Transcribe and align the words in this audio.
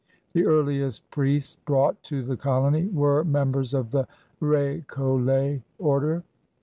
The 0.33 0.47
earliest 0.47 1.11
priests 1.11 1.57
brought 1.63 2.01
to 2.05 2.23
the 2.23 2.35
colony 2.35 2.87
were 2.87 3.23
members 3.23 3.71
of 3.75 3.91
the 3.91 4.07
B6coUet 4.41 5.61
Order. 5.77 6.23